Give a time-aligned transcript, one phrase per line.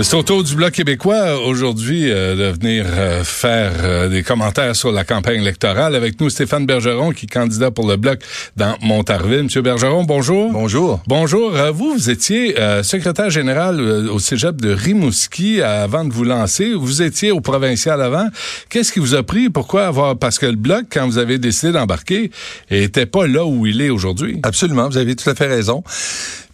[0.00, 4.74] C'est au tour du Bloc québécois aujourd'hui euh, de venir euh, faire euh, des commentaires
[4.74, 5.94] sur la campagne électorale.
[5.94, 8.20] Avec nous, Stéphane Bergeron, qui est candidat pour le Bloc
[8.56, 9.44] dans Montarville.
[9.44, 10.50] Monsieur Bergeron, bonjour.
[10.50, 11.00] Bonjour.
[11.06, 11.52] Bonjour.
[11.72, 16.72] vous, vous étiez secrétaire général au cégep de Rimouski avant de vous lancer.
[16.72, 18.28] Vous étiez au provincial avant.
[18.70, 19.50] Qu'est-ce qui vous a pris?
[19.50, 20.16] Pourquoi avoir...
[20.16, 22.30] Parce que le Bloc, quand vous avez décidé d'embarquer,
[22.70, 24.40] était pas là où il est aujourd'hui?
[24.42, 24.88] Absolument.
[24.88, 25.84] Vous avez tout à fait raison.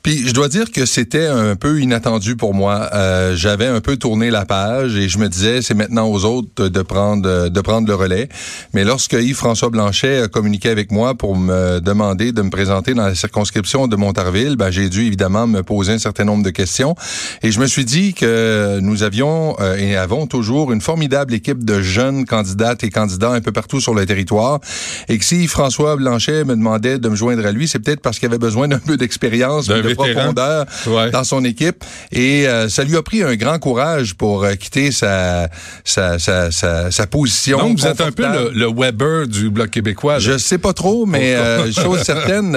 [0.03, 2.89] Puis je dois dire que c'était un peu inattendu pour moi.
[2.95, 6.69] Euh, J'avais un peu tourné la page et je me disais c'est maintenant aux autres
[6.69, 8.29] de prendre de prendre le relais.
[8.75, 13.07] Mais lorsque Yves-François Blanchet a communiqué avec moi pour me demander de me présenter dans
[13.07, 16.95] la circonscription de Montarville, ben, j'ai dû évidemment me poser un certain nombre de questions
[17.43, 21.65] et je me suis dit que nous avions euh, et avons toujours une formidable équipe
[21.65, 24.61] de jeunes candidates et candidats un peu partout sur le territoire
[25.09, 28.19] et que si Yves-François Blanchet me demandait de me joindre à lui, c'est peut-être parce
[28.19, 30.67] qu'il avait besoin d'un peu d'expérience de profondeur
[31.13, 31.85] dans son équipe.
[32.13, 35.49] Et euh, ça lui a pris un grand courage pour euh, quitter sa,
[35.85, 37.59] sa, sa, sa, position.
[37.59, 40.19] Donc, vous êtes un peu le, Weber du Bloc québécois.
[40.19, 42.57] Je sais pas trop, mais euh, chose certaine,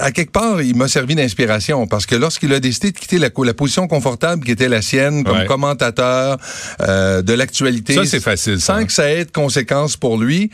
[0.00, 3.28] à quelque part, il m'a servi d'inspiration parce que lorsqu'il a décidé de quitter la,
[3.44, 6.38] la, position confortable qui était la sienne comme commentateur
[6.80, 10.50] de l'actualité, ça c'est facile, sans que ça ait de conséquences pour lui,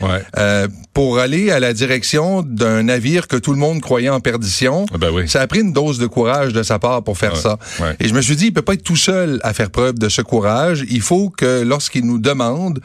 [0.93, 4.85] pour aller à la direction d'un navire que tout le monde croyait en perdition.
[4.93, 5.27] Ah ben oui.
[5.27, 7.59] Ça a pris une dose de courage de sa part pour faire ça.
[7.99, 10.09] Et je me suis dit, il peut pas être tout seul à faire preuve de
[10.09, 10.83] ce courage.
[10.89, 12.79] Il faut que lorsqu'il nous demande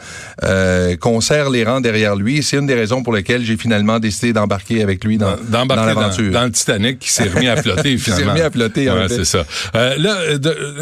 [0.44, 3.98] euh, qu'on serre les rangs derrière lui, c'est une des raisons pour lesquelles j'ai finalement
[3.98, 6.30] décidé d'embarquer avec lui dans, dans l'aventure.
[6.30, 8.24] Dans, le Titanic qui s'est remis à flotter finalement.
[8.24, 8.90] s'est remis à flotter.
[8.90, 9.46] Ouais, c'est ça.
[9.74, 10.18] Euh, là,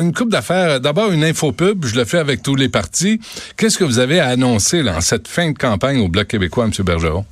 [0.00, 0.80] une coupe d'affaires.
[0.80, 1.84] D'abord une info pub.
[1.86, 3.20] Je le fais avec tous les partis.
[3.56, 6.64] Qu'est-ce que vous avez à annoncer là, en cette fin de campagne au Bloc québécois,
[6.64, 6.72] M.
[6.84, 7.24] Bergeron?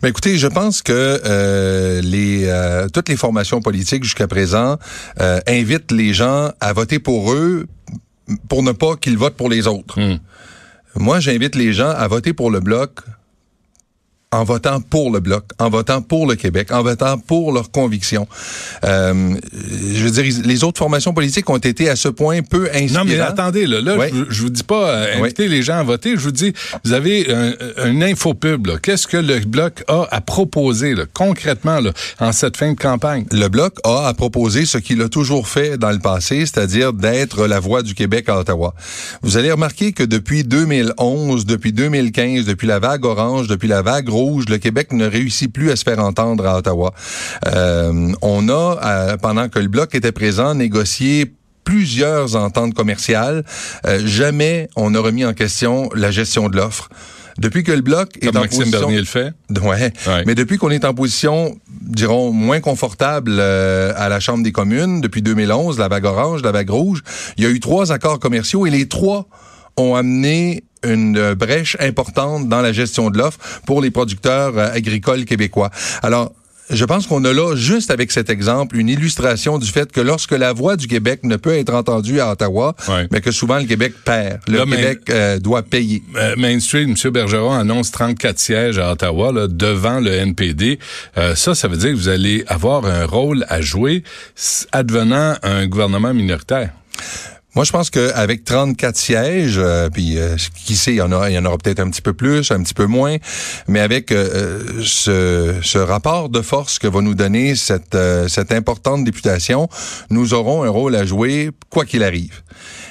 [0.00, 2.48] Ben écoutez, je pense que euh, les
[2.94, 4.78] toutes les formations politiques jusqu'à présent
[5.20, 7.66] euh, invite les gens à voter pour eux
[8.48, 10.00] pour ne pas qu'ils votent pour les autres.
[10.00, 10.18] Hmm.
[10.96, 13.00] Moi, j'invite les gens à voter pour le bloc
[14.30, 18.28] en votant pour le bloc, en votant pour le Québec, en votant pour leurs convictions.
[18.84, 19.34] Euh,
[19.94, 23.06] je veux dire, les autres formations politiques ont été à ce point peu inspirantes.
[23.06, 23.96] Non, mais attendez, là, là
[24.28, 26.52] je, vous dis pas euh, inviter les gens à voter, je vous dis,
[26.84, 28.68] vous avez un, un infopub.
[28.82, 33.24] Qu'est-ce que le bloc a à proposer là, concrètement là, en cette fin de campagne?
[33.32, 37.46] Le bloc a à proposer ce qu'il a toujours fait dans le passé, c'est-à-dire d'être
[37.46, 38.74] la voix du Québec à Ottawa.
[39.22, 44.10] Vous allez remarquer que depuis 2011, depuis 2015, depuis la vague orange, depuis la vague
[44.48, 46.92] le Québec ne réussit plus à se faire entendre à Ottawa.
[47.46, 51.32] Euh, on a, euh, pendant que le bloc était présent, négocié
[51.64, 53.44] plusieurs ententes commerciales.
[53.86, 56.88] Euh, jamais on n'a remis en question la gestion de l'offre.
[57.38, 59.32] Depuis que le bloc est en Maxime position, Bernier le fait.
[59.62, 59.92] Ouais,
[60.26, 65.22] Mais depuis qu'on est en position, dirons moins confortable à la Chambre des communes depuis
[65.22, 67.04] 2011, la vague orange, la vague rouge,
[67.36, 69.28] il y a eu trois accords commerciaux et les trois
[69.78, 75.24] ont amené une brèche importante dans la gestion de l'offre pour les producteurs euh, agricoles
[75.24, 75.70] québécois.
[76.02, 76.32] Alors,
[76.70, 80.32] je pense qu'on a là, juste avec cet exemple, une illustration du fait que lorsque
[80.32, 82.76] la voix du Québec ne peut être entendue à Ottawa,
[83.10, 84.40] mais que souvent le Québec perd.
[84.48, 86.02] Le Québec euh, doit payer.
[86.16, 87.10] Euh, Mainstream, M.
[87.10, 90.78] Bergeron annonce 34 sièges à Ottawa là, devant le NPD.
[91.34, 94.02] ça, ça veut dire que vous allez avoir un rôle à jouer
[94.70, 96.68] advenant un gouvernement minoritaire.
[97.58, 101.28] Moi, je pense qu'avec 34 sièges, euh, puis euh, qui sait, il y en aura,
[101.28, 103.16] il y en aura peut-être un petit peu plus, un petit peu moins,
[103.66, 107.98] mais avec euh, ce, ce, rapport de force que va nous donner cette,
[108.28, 109.68] cette importante députation,
[110.08, 112.42] nous aurons un rôle à jouer quoi qu'il arrive.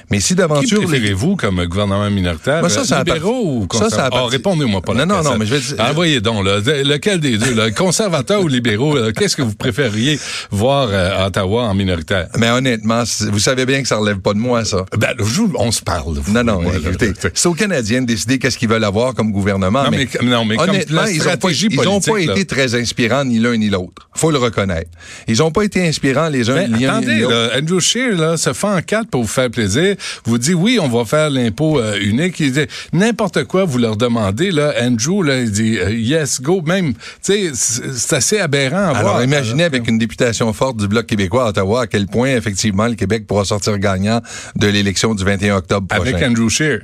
[0.10, 0.80] Mais si d'aventure...
[0.80, 2.62] Qui préférez-vous comme gouvernement minoritaire?
[2.62, 4.06] Ben ça, ça libéraux ou conservateurs?
[4.06, 5.76] Ça, ça oh, répondez-moi pas Non, non, non, mais je vais dire...
[5.80, 10.18] Envoyez donc, là, lequel des deux, là, conservateur ou libéraux, qu'est-ce que vous préfériez
[10.50, 12.30] voir à Ottawa en minoritaire?
[12.38, 14.86] Mais honnêtement, vous savez bien que ça relève pas de moi, ça.
[14.98, 15.14] Ben,
[15.56, 16.16] on se parle.
[16.30, 19.84] non, non, écoutez, c'est aux Canadiens de décider qu'est-ce qu'ils veulent avoir comme gouvernement.
[19.84, 23.40] Non, mais, non, mais honnêtement, ils n'ont pas, ils ont pas été très inspirants ni
[23.40, 24.10] l'un ni l'autre.
[24.16, 24.90] Faut le reconnaître.
[25.28, 26.98] Ils n'ont pas été inspirants les uns ben, ni l'autre.
[26.98, 27.26] Attendez,
[27.58, 29.96] Andrew Scheer, là, se fait en quatre pour vous faire plaisir
[30.26, 32.40] vous dit oui, on va faire l'impôt euh, unique.
[32.40, 36.62] Il dit n'importe quoi, vous leur demandez là, Andrew là, il dit euh, yes go.
[36.66, 38.78] Même, tu sais, c'est assez aberrant.
[38.78, 42.08] À Alors voir, imaginez avec une députation forte du bloc québécois à Ottawa à quel
[42.08, 44.22] point effectivement le Québec pourra sortir gagnant
[44.56, 46.02] de l'élection du 21 octobre prochain.
[46.02, 46.82] Avec Andrew Scheer.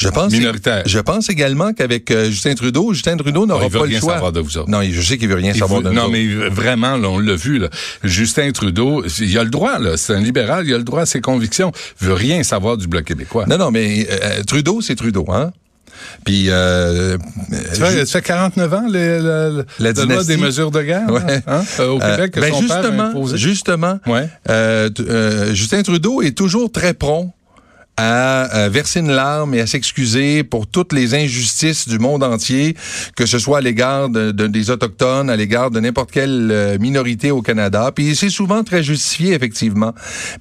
[0.00, 4.32] Je pense, je pense également qu'avec euh, Justin Trudeau, Justin Trudeau n'aura pas le choix.
[4.32, 5.94] de vous Non, je sais qu'il veut rien savoir de nous.
[5.94, 7.58] Non, mais vraiment, on l'a vu.
[7.58, 7.68] Là.
[8.02, 9.78] Justin Trudeau, il a le droit.
[9.78, 9.98] Là.
[9.98, 11.70] C'est un libéral, il a le droit à ses convictions.
[12.00, 13.44] Il veut rien savoir du bloc québécois.
[13.46, 15.52] Non, non, mais euh, Trudeau, c'est Trudeau, hein?
[16.24, 17.16] Puis euh,
[17.72, 21.42] ça, fait, ça fait 49 ans les, la, loi des mesures de guerre ouais.
[21.46, 24.28] hein, au Québec que ben son justement, père a justement, ouais.
[24.48, 27.32] euh, Justin Trudeau est toujours très prompt
[28.00, 32.76] à, verser une larme et à s'excuser pour toutes les injustices du monde entier,
[33.16, 36.78] que ce soit à l'égard de, de, des autochtones, à l'égard de n'importe quelle euh,
[36.78, 37.90] minorité au Canada.
[37.94, 39.92] Puis c'est souvent très justifié effectivement.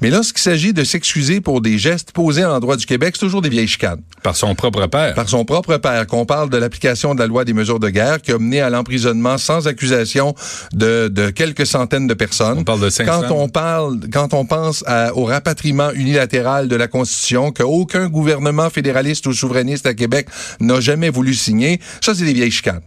[0.01, 3.41] Mais lorsqu'il s'agit de s'excuser pour des gestes posés en droit du Québec, c'est toujours
[3.41, 4.01] des vieilles chicanes.
[4.23, 5.13] Par son propre père.
[5.13, 6.07] Par son propre père.
[6.07, 8.69] Qu'on parle de l'application de la loi des mesures de guerre qui a mené à
[8.69, 10.35] l'emprisonnement sans accusation
[10.73, 12.59] de, de quelques centaines de personnes.
[12.59, 13.11] On parle de 500.
[13.11, 18.69] Quand on parle, quand on pense à, au rapatriement unilatéral de la Constitution qu'aucun gouvernement
[18.69, 20.27] fédéraliste ou souverainiste à Québec
[20.59, 22.81] n'a jamais voulu signer, ça, c'est des vieilles chicanes.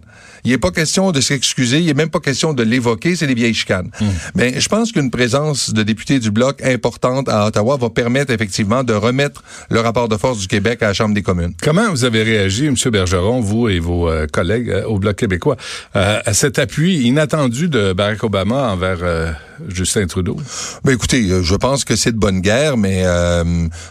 [0.44, 3.34] Il n'est pas question de s'excuser, il n'est même pas question de l'évoquer, c'est des
[3.34, 3.90] vieilles chicanes.
[4.00, 4.06] Hmm.
[4.34, 8.82] Mais je pense qu'une présence de députés du Bloc importante à Ottawa va permettre effectivement
[8.82, 11.52] de remettre le rapport de force du Québec à la Chambre des communes.
[11.62, 12.74] Comment vous avez réagi, M.
[12.90, 15.56] Bergeron, vous et vos euh, collègues euh, au Bloc québécois,
[15.94, 19.36] euh, à cet appui inattendu de Barack Obama envers
[19.68, 20.36] Justin Trudeau?
[20.84, 23.44] Ben écoutez, je pense que c'est de bonne guerre, mais euh,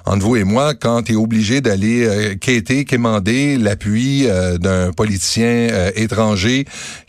[0.05, 4.91] entre vous et moi, quand tu es obligé d'aller euh, quêter, quémander l'appui euh, d'un
[4.91, 6.65] politicien euh, étranger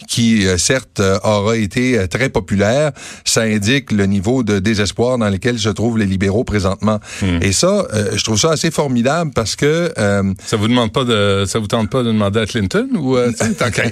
[0.09, 2.93] qui, euh, certes, euh, aura été euh, très populaire,
[3.25, 7.01] ça indique le niveau de désespoir dans lequel se trouvent les libéraux présentement.
[7.21, 7.39] Hmm.
[7.41, 11.05] Et ça, euh, je trouve ça assez formidable parce que euh, Ça vous demande pas
[11.05, 13.85] de, ça vous tente pas de demander à Clinton ou euh, tant qu'à?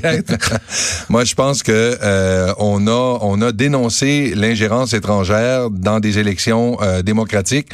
[1.09, 6.77] Moi, je pense que euh, on a on a dénoncé l'ingérence étrangère dans des élections
[6.83, 7.69] euh, démocratiques.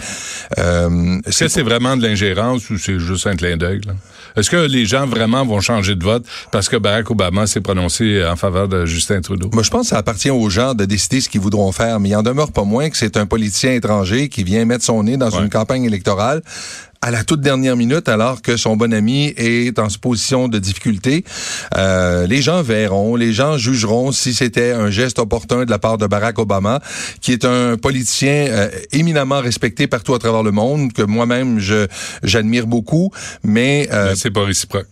[0.59, 3.81] Euh, Est-ce que c'est vraiment de l'ingérence ou c'est juste un clin d'œil?
[4.37, 8.25] Est-ce que les gens vraiment vont changer de vote parce que Barack Obama s'est prononcé
[8.25, 9.51] en faveur de Justin Trudeau?
[9.53, 12.11] Moi, je pense que ça appartient aux gens de décider ce qu'ils voudront faire, mais
[12.11, 15.17] il en demeure pas moins que c'est un politicien étranger qui vient mettre son nez
[15.17, 15.43] dans Ouais.
[15.43, 16.41] une campagne électorale
[17.07, 21.25] à la toute dernière minute, alors que son bon ami est en position de difficulté.
[21.77, 25.99] Euh, les gens verront, les gens jugeront si c'était un geste opportun de la part
[25.99, 26.81] de Barack Obama,
[27.21, 31.87] qui est un politicien euh, éminemment respecté partout à travers le monde, que moi-même je
[32.25, 33.13] j'admire beaucoup,
[33.45, 34.89] mais euh, Mais c'est pas réciproque.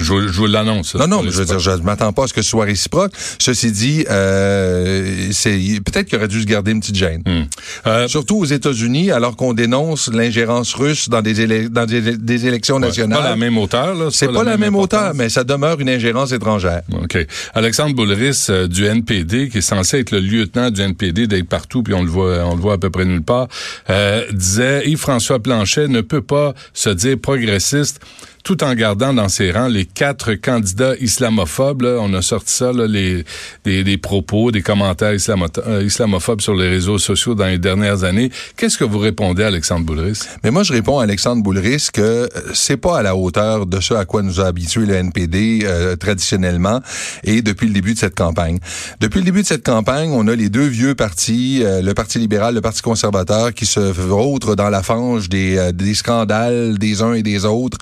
[0.00, 0.94] je, vous- je vous l'annonce.
[0.94, 3.12] non, non, mais je veux dire, je m'attends pas à ce que ce soit réciproque.
[3.38, 7.22] Ceci dit, euh, c'est peut-être qu'il aurait dû se garder une petite gêne.
[7.26, 7.44] Hmm.
[7.86, 12.76] Euh, Surtout aux États-Unis, alors qu'on dénonce l'ingérence russe dans des, dans des, des élections
[12.76, 13.18] ouais, nationales.
[13.18, 14.08] pas la même hauteur, là.
[14.10, 16.82] c'est pas, la même hauteur, mais ça demeure une ingérence étrangère.
[16.92, 17.18] OK.
[17.54, 21.82] Alexandre Boulris euh, du NPD, qui est censé être le lieutenant du NPD, d'être partout,
[21.82, 23.48] puis on le voit, on le voit à peu près nulle part,
[23.90, 28.00] euh, disait Yves-François Blanchet ne peut pas se dire progressiste
[28.46, 31.82] tout en gardant dans ses rangs les quatre candidats islamophobes.
[31.82, 31.98] là.
[32.00, 33.24] On a sorti ça, là, les,
[33.64, 38.30] des, des propos, des commentaires euh, islamophobes sur les réseaux sociaux dans les dernières années.
[38.56, 40.20] Qu'est-ce que vous répondez, Alexandre Boulris?
[40.44, 43.80] Mais moi, je réponds à Alexandre Boulris que euh, c'est pas à la hauteur de
[43.80, 46.80] ce à quoi nous a habitué le NPD euh, traditionnellement
[47.24, 48.60] et depuis le début de cette campagne.
[49.00, 52.20] Depuis le début de cette campagne, on a les deux vieux partis, euh, le Parti
[52.20, 57.02] libéral, le Parti conservateur, qui se vautrent dans la fange des, euh, des scandales des
[57.02, 57.78] uns et des autres,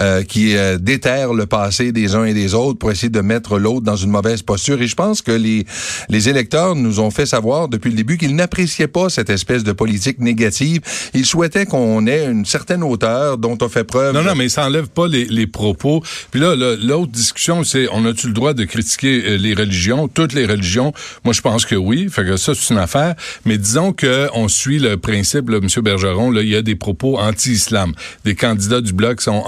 [0.00, 3.58] euh, qui euh, déterrent le passé des uns et des autres pour essayer de mettre
[3.58, 4.80] l'autre dans une mauvaise posture.
[4.80, 5.66] Et je pense que les,
[6.08, 9.72] les électeurs nous ont fait savoir depuis le début qu'ils n'appréciaient pas cette espèce de
[9.72, 10.80] politique négative.
[11.14, 14.14] Ils souhaitaient qu'on ait une certaine hauteur dont on fait preuve.
[14.14, 16.02] Non, non, mais ça enlève pas les, les propos.
[16.30, 20.32] Puis là, l'autre discussion, c'est on a-tu le droit de critiquer euh, les religions, toutes
[20.32, 20.92] les religions?
[21.24, 22.08] Moi, je pense que oui.
[22.10, 23.14] Fait que ça, c'est une affaire.
[23.44, 25.68] Mais disons que on suit le principe, là, M.
[25.82, 27.92] Bergeron, là, il y a des propos anti-islam.
[28.24, 29.42] Des candidats du Bloc sont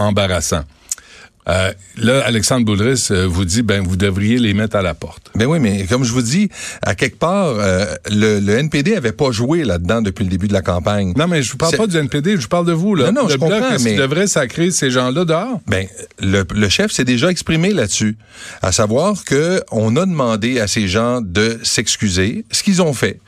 [1.49, 5.31] Euh, là, Alexandre Boulris euh, vous dit, ben, vous devriez les mettre à la porte.
[5.35, 6.51] Ben oui, mais comme je vous dis,
[6.83, 10.53] à quelque part, euh, le, le NPD avait pas joué là-dedans depuis le début de
[10.53, 11.15] la campagne.
[11.17, 13.07] Non, mais je vous parle pas du NPD, je vous parle de vous, là.
[13.11, 15.61] Non, non, le je Bloc, comprends, mais- devrait sacrer ces gens-là dehors?
[15.67, 15.87] Ben,
[16.21, 18.19] le, le chef s'est déjà exprimé là-dessus,
[18.61, 23.19] à savoir que on a demandé à ces gens de s'excuser, ce qu'ils ont fait.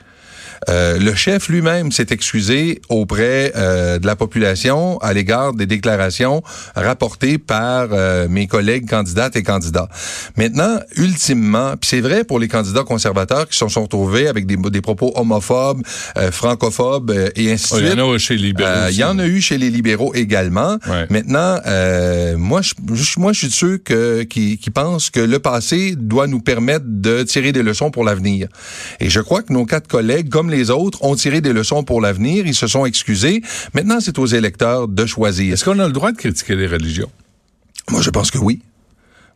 [0.69, 6.43] Euh, le chef lui-même s'est excusé auprès euh, de la population à l'égard des déclarations
[6.77, 9.89] rapportées par euh, mes collègues candidates et candidats.
[10.37, 14.57] Maintenant, ultimement, puis c'est vrai pour les candidats conservateurs qui se sont retrouvés avec des,
[14.57, 15.83] des propos homophobes,
[16.31, 18.01] francophobes et ainsi de Oh, Il y suite.
[18.01, 18.89] en a chez les libéraux.
[18.91, 20.79] Il y en a eu chez les libéraux également.
[20.89, 21.07] Ouais.
[21.11, 21.59] Maintenant,
[22.39, 25.95] moi, je, je- moi, je suis de ceux que, qui, qui pensent que le passé
[25.97, 28.49] doit nous permettre de tirer des leçons pour l'avenir.
[29.01, 32.01] Et je crois que nos quatre collègues, comme les autres, ont tiré des leçons pour
[32.01, 32.47] l'avenir.
[32.47, 33.43] Ils se sont excusés.
[33.75, 35.53] Maintenant, c'est aux électeurs de choisir.
[35.53, 37.11] Est-ce qu'on a le droit de critiquer les religions?
[37.91, 38.61] Moi, je pense que oui.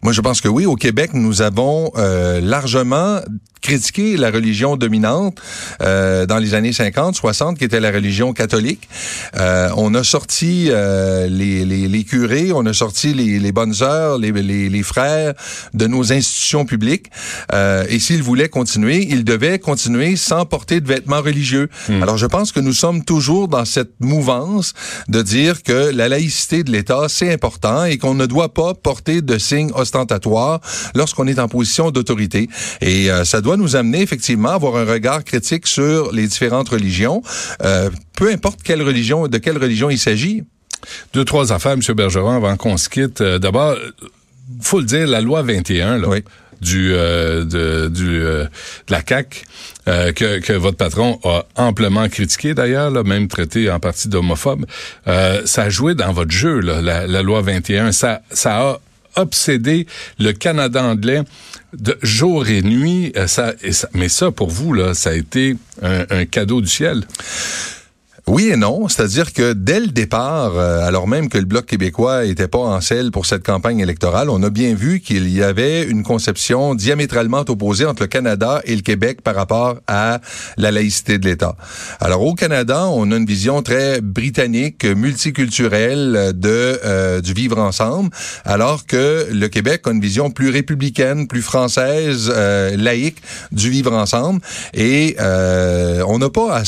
[0.03, 0.67] Moi, je pense que oui.
[0.67, 3.21] Au Québec, nous avons euh, largement
[3.67, 5.39] critiqué la religion dominante
[5.83, 8.89] euh, dans les années 50, 60, qui était la religion catholique.
[9.37, 13.75] Euh, on a sorti euh, les, les, les, curés, on a sorti les, les bonnes
[13.75, 15.35] sœurs, les, les, les, frères
[15.75, 17.07] de nos institutions publiques.
[17.89, 21.69] Et s'ils voulaient continuer, ils devaient continuer sans porter de vêtements religieux.
[21.89, 22.03] Hmm.
[22.03, 24.75] Alors je pense que nous sommes toujours dans cette mouvance
[25.09, 29.23] de dire que la laïcité de l'État, c'est important et qu'on ne doit pas porter
[29.23, 30.61] de signes ostentatoires
[30.95, 32.49] lorsqu'on est en position d'autorité.
[32.81, 37.23] Et ça doit nous amener effectivement à avoir un regard critique sur les différentes religions,
[37.63, 40.45] euh, peu importe quelle religion, de quelle religion il s'agit.
[41.15, 41.81] Deux, trois affaires, M.
[41.95, 43.21] Bergeron, avant qu'on se quitte.
[43.21, 43.77] Euh, d'abord,
[44.61, 46.09] faut le dire, la loi 21, là,
[46.61, 49.45] du, euh, de, du, euh, de la CAC
[49.89, 54.67] euh, que, que, votre patron a amplement critiqué d'ailleurs, même traité en partie d'homophobe.
[55.05, 57.93] ça a joué dans votre jeu, là, la, la, loi 21.
[57.93, 58.81] Ça, ça a
[59.17, 59.87] obsédé
[60.19, 61.23] le Canada anglais
[61.73, 63.13] de jour et nuit.
[63.27, 67.05] Ça, et ça, mais ça, pour vous, là, ça a été un cadeau du ciel.
[68.29, 72.25] Oui et non, c'est-à-dire que dès le départ, euh, alors même que le Bloc québécois
[72.25, 75.85] était pas en selle pour cette campagne électorale, on a bien vu qu'il y avait
[75.85, 80.21] une conception diamétralement opposée entre le Canada et le Québec par rapport à
[80.57, 81.55] la laïcité de l'État.
[82.01, 88.11] Alors au Canada, on a une vision très britannique, multiculturelle de euh, du vivre ensemble,
[88.45, 93.93] alors que le Québec a une vision plus républicaine, plus française, euh, laïque du vivre
[93.93, 94.41] ensemble.
[94.75, 96.65] Et on n'a pas à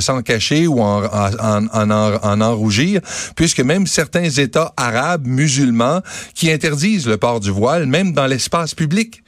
[0.00, 3.00] s'en cacher ou en en, en, en, en rougir,
[3.36, 6.00] puisque même certains États arabes musulmans
[6.34, 9.22] qui interdisent le port du voile, même dans l'espace public.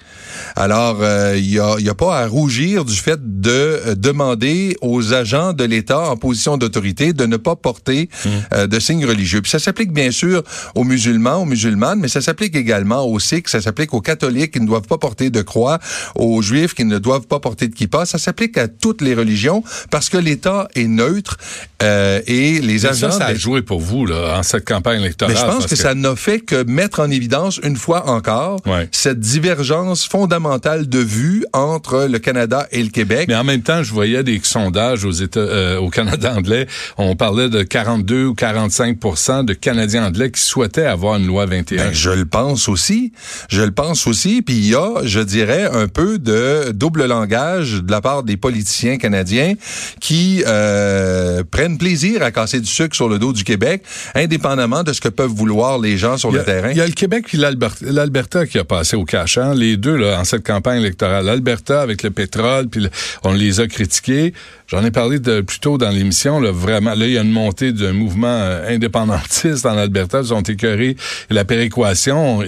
[0.55, 4.77] Alors, il euh, n'y a, y a, pas à rougir du fait de euh, demander
[4.81, 8.29] aux agents de l'État en position d'autorité de ne pas porter mmh.
[8.53, 9.43] euh, de signes religieux.
[9.43, 10.43] Puis ça s'applique bien sûr
[10.75, 14.61] aux musulmans, aux musulmanes, mais ça s'applique également aux sikhs, ça s'applique aux catholiques qui
[14.61, 15.79] ne doivent pas porter de croix,
[16.15, 18.07] aux juifs qui ne doivent pas porter de kippa.
[18.07, 21.37] Ça s'applique à toutes les religions parce que l'État est neutre
[21.83, 23.11] euh, et les mais agents...
[23.11, 25.35] Ça, ça a joué pour vous là, en cette campagne électorale.
[25.35, 28.89] Mais je pense que, ça n'a fait que mettre en évidence une fois encore ouais.
[28.93, 33.27] cette divergence fondamentale de vue entre le Canada et le Québec.
[33.29, 36.67] Mais en même temps, je voyais des sondages aux États, euh, au Canada anglais.
[36.97, 41.77] On parlait de 42 ou 45% de Canadiens anglais qui souhaitaient avoir une loi 21.
[41.77, 43.13] Ben, je le pense aussi.
[43.49, 44.43] Je le pense aussi.
[44.43, 48.37] Puis il y a, je dirais, un peu de double langage de la part des
[48.37, 49.55] politiciens canadiens
[50.01, 53.83] qui euh, prennent plaisir à casser du sucre sur le dos du Québec,
[54.15, 56.71] indépendamment de ce que peuvent vouloir les gens sur le terrain.
[56.71, 60.19] Il y a le Québec et l'Alberta qui a passé au cachant, les deux là,
[60.21, 61.25] en cette campagne électorale.
[61.25, 62.87] L'Alberta avec le pétrole, puis
[63.25, 64.33] on les a critiqués.
[64.69, 66.41] J'en ai parlé de, plus tôt dans l'émission.
[66.41, 70.21] Là, vraiment, là, il y a une montée d'un mouvement euh, indépendantiste en Alberta.
[70.23, 70.97] Ils ont écœuré
[71.31, 72.43] la péréquation.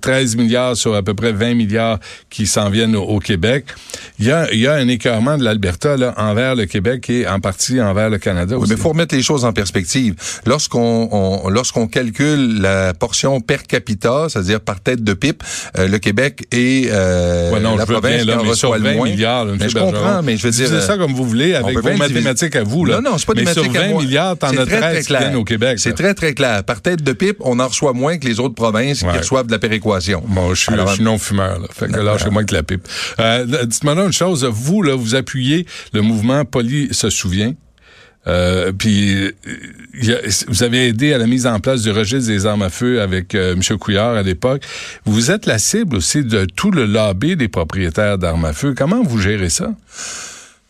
[0.00, 1.98] 13 milliards sur à peu près 20 milliards
[2.30, 3.66] qui s'en viennent au, Québec.
[4.18, 7.40] Il y, a, il y a un écœurement de l'Alberta envers le Québec et en
[7.40, 10.14] partie envers le Canada oui, mais faut remettre les choses en perspective.
[10.46, 15.42] Lorsqu'on lorsqu'on calcule la portion per capita, c'est-à-dire par tête de pipe,
[15.76, 18.90] euh, le Québec et euh, ouais, non, la province bien, là, qui en reçoit 20
[18.90, 19.08] le moins.
[19.08, 20.68] milliards, là, mais je comprends, mais je veux dire...
[20.68, 22.84] C'est ça comme vous voulez avec vos mathématiques à vous.
[22.84, 23.00] Là.
[23.00, 25.36] Non, non, c'est pas des mais mathématiques sur 20 milliards, t'en as 13 qui viennent
[25.36, 25.78] au Québec.
[25.78, 26.64] C'est très, très clair.
[26.64, 29.12] Par tête de pipe, on en reçoit moins que les autres provinces ouais.
[29.12, 30.22] qui reçoivent de la péréquation.
[30.26, 31.60] Bon, je suis, Alors, je suis non-fumeur.
[31.60, 31.68] Là.
[31.70, 32.86] Fait que là, chez moi que la pipe.
[33.20, 34.44] Euh, Dites-moi une chose.
[34.44, 37.54] Vous, là, vous appuyez le mouvement Poli se souvient?
[38.26, 39.32] Euh, puis
[40.48, 43.34] vous avez aidé à la mise en place du registre des armes à feu avec
[43.34, 43.78] euh, M.
[43.78, 44.62] Couillard à l'époque.
[45.04, 48.74] Vous êtes la cible aussi de tout le lobby des propriétaires d'armes à feu.
[48.76, 49.70] Comment vous gérez ça?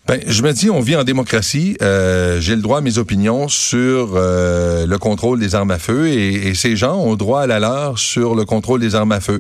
[0.09, 1.77] Ben, je me dis, on vit en démocratie.
[1.83, 6.09] Euh, J'ai le droit à mes opinions sur euh, le contrôle des armes à feu
[6.09, 9.21] et, et, ces gens ont droit à la leur sur le contrôle des armes à
[9.21, 9.39] feu.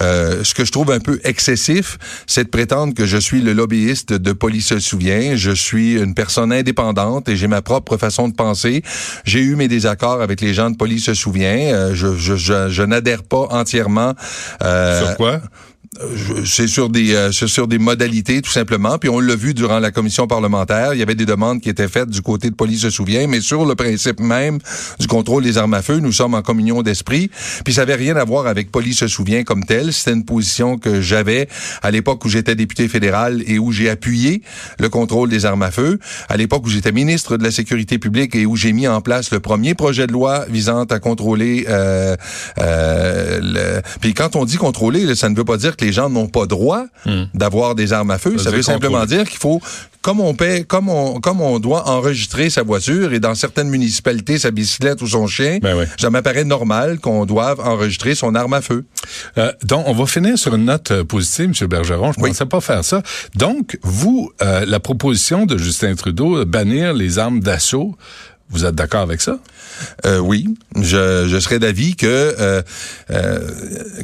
[0.00, 3.52] Euh, ce que je trouve un peu excessif, c'est de prétendre que je suis le
[3.52, 5.36] lobbyiste de Police se souvient.
[5.36, 8.82] Je suis une personne indépendante et j'ai ma propre façon de penser.
[9.26, 11.58] J'ai eu mes désaccords avec les gens de Police se souvient.
[11.74, 14.14] Euh, je, je, je, je n'adhère pas entièrement.
[14.62, 15.42] Euh, sur quoi?
[16.44, 18.98] C'est sur des euh, sur des modalités tout simplement.
[18.98, 21.88] Puis on l'a vu durant la commission parlementaire, il y avait des demandes qui étaient
[21.88, 24.58] faites du côté de police se souvient, mais sur le principe même
[24.98, 27.30] du contrôle des armes à feu, nous sommes en communion d'esprit.
[27.64, 29.92] Puis ça avait rien à voir avec police se souvient comme tel.
[29.92, 31.48] C'était une position que j'avais
[31.82, 34.42] à l'époque où j'étais député fédéral et où j'ai appuyé
[34.78, 35.98] le contrôle des armes à feu.
[36.28, 39.30] À l'époque où j'étais ministre de la sécurité publique et où j'ai mis en place
[39.30, 41.66] le premier projet de loi visant à contrôler.
[41.68, 42.16] Euh,
[42.58, 43.82] euh, le...
[44.00, 46.46] Puis quand on dit contrôler, ça ne veut pas dire que les gens n'ont pas
[46.46, 47.24] droit hmm.
[47.34, 48.38] d'avoir des armes à feu.
[48.38, 49.60] Ça, veut simplement dire qu'il faut
[50.06, 54.38] comme on paie, comme on, comme on doit enregistrer sa voiture et dans certaines municipalités
[54.38, 58.60] sa bicyclette ou son chien, ben ça m'apparaît normal qu'on doive enregistrer son arme à
[58.60, 58.84] feu.
[59.36, 61.68] Euh, donc, on va finir sur une note euh, positive, M.
[61.68, 62.12] Bergeron.
[62.12, 63.02] Je ne pensais pas faire ça.
[63.34, 67.96] Donc, vous, euh, la proposition de Justin Trudeau, bannir les armes d'assaut,
[68.50, 69.38] vous êtes d'accord avec ça?
[70.06, 70.46] Euh, oui,
[70.80, 72.62] je, je serais d'avis que euh,
[73.10, 73.40] euh,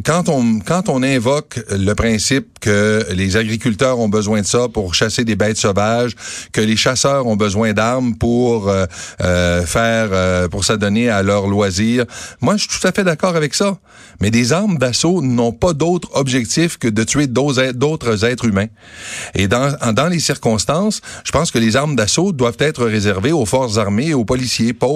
[0.05, 4.95] quand on quand on invoque le principe que les agriculteurs ont besoin de ça pour
[4.95, 6.15] chasser des bêtes sauvages,
[6.53, 8.73] que les chasseurs ont besoin d'armes pour
[9.19, 12.05] faire pour s'adonner à leurs loisirs,
[12.41, 13.79] moi je suis tout à fait d'accord avec ça.
[14.21, 18.69] Mais des armes d'assaut n'ont pas d'autre objectif que de tuer d'autres êtres humains.
[19.35, 23.47] Et dans dans les circonstances, je pense que les armes d'assaut doivent être réservées aux
[23.47, 24.87] forces armées aux policiers, pas.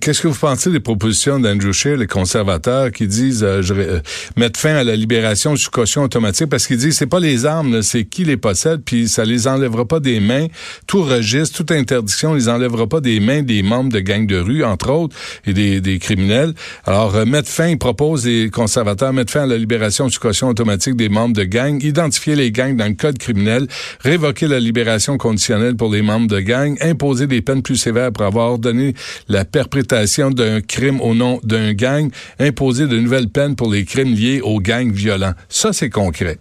[0.00, 4.00] Qu'est-ce que vous pensez des propositions d'Andrew Scheer, les conservateurs, qui disent euh, euh,
[4.36, 6.48] mettre fin à la libération sous caution automatique?
[6.48, 9.84] Parce qu'ils disent c'est pas les armes, c'est qui les possède, puis ça les enlèvera
[9.84, 10.48] pas des mains.
[10.88, 14.64] Tout registre, toute interdiction les enlèvera pas des mains des membres de gangs de rue,
[14.64, 15.14] entre autres,
[15.46, 16.54] et des, des criminels.
[16.84, 20.48] Alors euh, mettre fin, ils proposent les conservateurs mettre fin à la libération sous caution
[20.48, 23.68] automatique des membres de gangs, identifier les gangs dans le code criminel,
[24.00, 28.24] révoquer la libération conditionnelle pour les membres de gangs, imposer des peines plus sévères pour
[28.24, 28.94] avoir donné
[29.28, 34.14] la perpétration d'un crime au nom d'un gang, imposer de nouvelles peines pour les crimes
[34.14, 35.34] liés aux gangs violents.
[35.48, 36.38] Ça, c'est concret.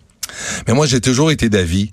[0.68, 1.92] Mais moi, j'ai toujours été d'avis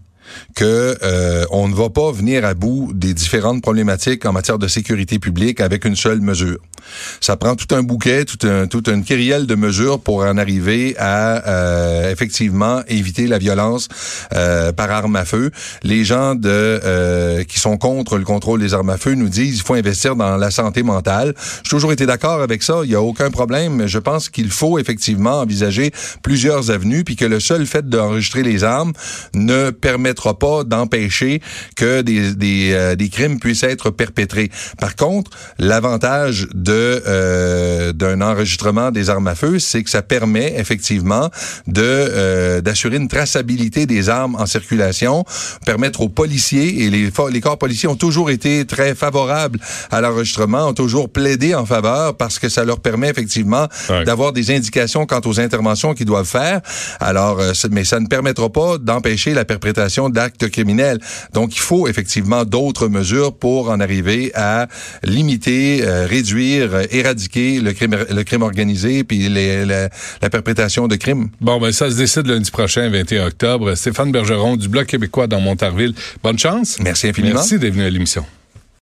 [0.54, 4.68] que euh, on ne va pas venir à bout des différentes problématiques en matière de
[4.68, 6.58] sécurité publique avec une seule mesure.
[7.20, 10.94] Ça prend tout un bouquet, tout un, toute une kyrielle de mesures pour en arriver
[10.98, 13.88] à euh, effectivement éviter la violence
[14.34, 15.50] euh, par arme à feu.
[15.82, 19.64] Les gens de qui sont contre le contrôle des armes à feu nous disent qu'il
[19.64, 21.34] faut investir dans la santé mentale.
[21.62, 22.80] J'ai toujours été d'accord avec ça.
[22.84, 23.74] Il y a aucun problème.
[23.74, 25.92] Mais je pense qu'il faut effectivement envisager
[26.22, 28.92] plusieurs avenues, puis que le seul fait d'enregistrer les armes
[29.34, 31.40] ne permet pas d'empêcher
[31.76, 34.50] que des, des, euh, des, crimes puissent être perpétrés.
[34.80, 40.54] Par contre, l'avantage de euh, d'un enregistrement des armes à feu, c'est que ça permet
[40.56, 41.30] effectivement
[41.66, 45.24] de euh, d'assurer une traçabilité des armes en circulation,
[45.64, 49.58] permettre aux policiers et les, les corps policiers ont toujours été très favorables
[49.90, 53.66] à l'enregistrement, ont toujours plaidé en faveur parce que ça leur permet effectivement
[54.06, 56.60] d'avoir des indications quant aux interventions qu'ils doivent faire.
[57.00, 60.98] Alors, mais ça ne permettra pas d'empêcher la perpétration d'actes criminels.
[61.32, 64.68] Donc, il faut effectivement d'autres mesures pour en arriver à
[65.02, 69.88] limiter, euh, réduire, euh, éradiquer le crime, le crime organisé puis les, la,
[70.22, 71.28] la perpétration de crimes.
[71.40, 73.74] Bon, ben ça se décide lundi prochain, 21 octobre.
[73.74, 75.94] Stéphane Bergeron du Bloc québécois dans Montarville.
[76.22, 76.78] Bonne chance.
[76.80, 77.34] Merci infiniment.
[77.34, 78.24] Merci d'être venu à l'émission.